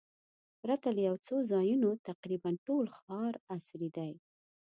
پرته 0.61 0.87
له 0.95 1.01
یو 1.09 1.15
څو 1.25 1.35
ځایونو 1.51 1.89
تقریباً 2.09 2.51
ټول 2.67 2.85
ښار 2.99 3.33
عصري 3.55 3.89
دی. 3.97 4.11